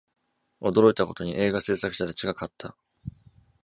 [0.63, 2.75] 驚いたことに、映画製作者たちが勝った。